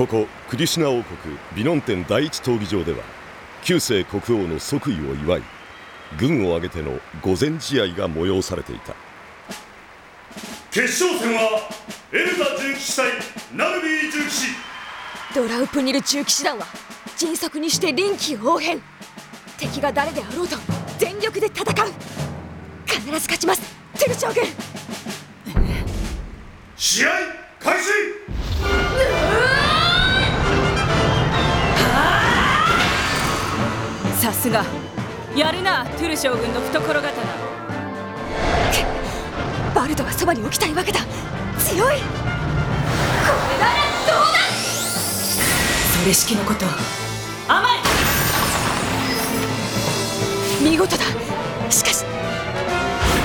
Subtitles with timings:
[0.00, 3.00] ここクリシュナ王国ビノンテン第一闘技場では
[3.62, 5.42] 旧世国王の即位を祝い
[6.18, 8.94] 軍を挙げての御前試合が催されていた。
[10.70, 11.68] 決勝戦は
[12.12, 13.10] エルザ重騎士対
[13.54, 14.46] ナルビー重騎士
[15.34, 16.64] ドラウプニル重騎士団は
[17.18, 18.80] 迅速にして臨機応変。
[19.58, 20.56] 敵が誰であろうと
[20.96, 21.88] 全力で戦う。
[22.86, 23.60] 必ず勝ちます。
[23.98, 24.44] トゥル将軍。
[26.78, 27.10] 試合
[27.58, 28.19] 開始
[34.32, 34.64] さすが。
[35.34, 37.10] やるなトゥル将軍の懐刀。
[39.74, 41.00] バルドがそばに置きたいわけだ。
[41.58, 41.96] 強い。
[41.96, 41.98] これ
[43.58, 43.74] なら
[44.06, 44.38] どうだ。
[46.00, 46.64] それ式のこと。
[47.48, 47.80] 甘い。
[50.62, 51.04] 見事だ。
[51.68, 52.04] しかし。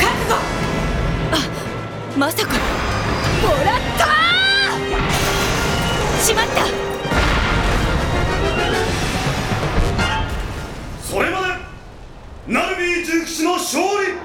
[0.00, 0.34] 覚悟。
[1.32, 1.38] あ
[2.18, 2.54] まさか。
[2.54, 2.58] も
[3.64, 4.08] らった
[6.24, 6.87] しまった
[13.68, 14.16] 勝利。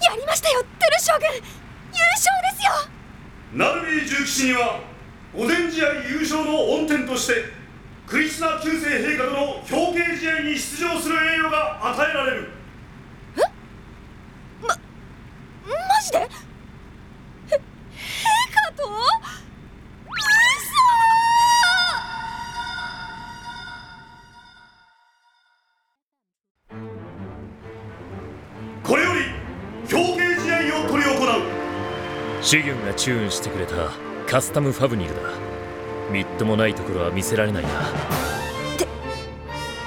[0.00, 1.28] やりましたよトゥル将軍。
[1.34, 1.42] 優
[2.12, 2.72] 勝ですよ。
[3.52, 4.80] ナルビー重騎士には
[5.34, 7.34] 御前試合優勝の恩典として
[8.06, 12.48] クリスナ旧世陛下との表敬試合に出場する栄誉が与えられる
[32.44, 33.74] シギュンがチューンしてくれた
[34.30, 35.22] カスタムファブニルだ。
[36.12, 37.70] みっともないところは見せられないな。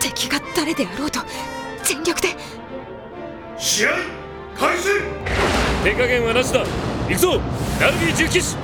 [0.00, 1.20] 敵が誰であろうと
[1.84, 2.30] 全力で。
[3.56, 3.90] 試合
[4.58, 4.88] 開始！
[5.84, 6.64] 手加減はなしだ。
[7.08, 7.40] 行くぞ！
[7.80, 8.56] ナルビー重騎士！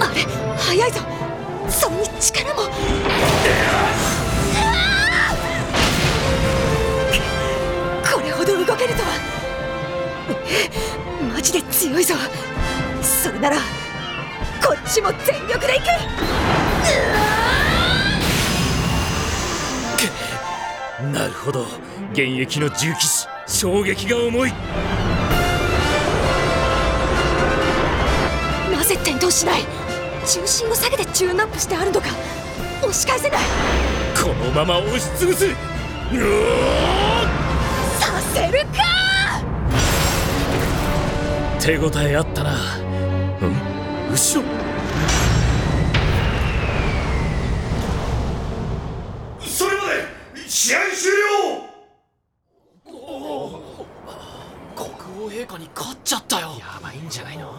[0.00, 0.22] あれ
[0.56, 1.00] 早いぞ！
[1.68, 2.62] それに力も
[11.42, 12.14] マジで強いぞ。
[13.02, 15.86] それならこっちも全力でいく。
[21.12, 21.66] なるほど。
[22.12, 24.52] 現役の重騎士衝撃が重い。
[28.70, 29.62] なぜ転倒しない？
[30.24, 32.06] 重心を下げてチューンアップしてあるのか。
[32.82, 33.40] 押し返せない。
[34.14, 35.48] このまま押しつぶす。
[37.98, 39.11] させるか
[41.64, 42.56] 手応えあったな。
[43.40, 43.54] うん？
[44.10, 44.48] 後ろ。
[49.38, 49.82] それま
[50.34, 51.22] で試合終了。
[54.74, 54.88] 国
[55.24, 56.56] 王陛下に勝っちゃったよ。
[56.58, 57.54] やばいんじゃないの？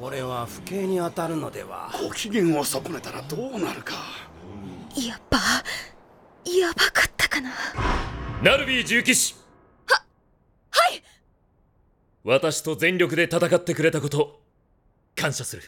[0.00, 1.90] これは不敬に当たるのでは。
[2.02, 3.96] ご機嫌を損ねたらどうなるか。
[4.96, 5.38] やば
[6.50, 7.50] やばかったかな。
[8.42, 9.34] ナルビー重騎士。
[9.34, 9.41] はい
[12.24, 14.40] 私と全力で戦ってくれたこと
[15.16, 15.62] 感謝する。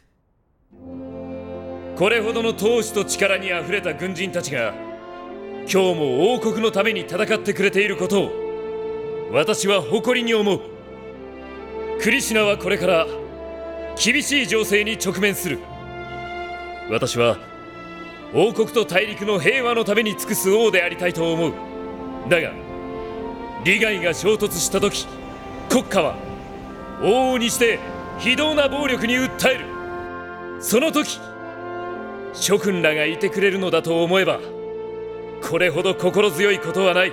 [1.96, 4.72] これほどの闘志と力にあふれた軍人たちが
[5.70, 10.60] 今日も王国のために戦ってくれていることを私は誇りに思う。
[12.00, 13.06] クリシナはこれから
[14.00, 15.58] 厳しい情勢に直面する。
[16.88, 17.38] 私は
[18.32, 21.52] 王国と大陸の平和のために尽くす王でありたいと思う。
[22.28, 22.52] だが
[23.64, 25.06] 利害が衝突した時
[25.68, 26.16] 国家は
[27.04, 27.78] 往々にして
[28.18, 29.66] 非道な暴力に訴える。
[30.60, 31.20] その時
[32.32, 34.40] 諸君らがいてくれるのだと思えば
[35.42, 37.12] これほど心強いことはない。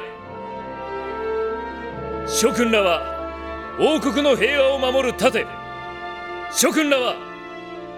[2.25, 3.01] 諸君らは
[3.79, 5.45] 王国の平和を守る盾
[6.53, 7.15] 諸君らは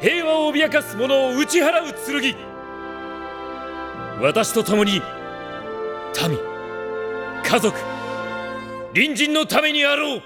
[0.01, 2.35] 平和を脅かす者を打ち払う剣
[4.19, 6.39] 私と共に民
[7.43, 7.77] 家族
[8.95, 10.21] 隣人のためにあろう。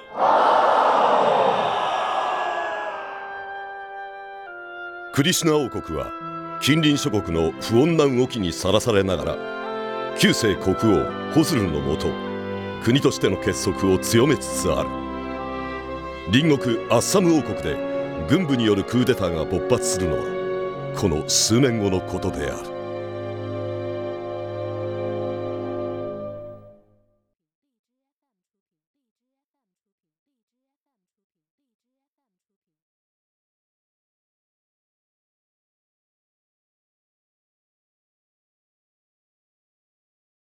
[5.17, 6.11] クリシュナ王国は
[6.61, 12.09] 近隣諸国の不穏な動きにさらされながら旧世国王ホズルのもと
[12.83, 14.89] 国としての結束を強めつつある。
[16.31, 17.75] 隣国アッサム王国で
[18.29, 22.76] 軍部によるクーデターが勃発するのはこの数年後のことである。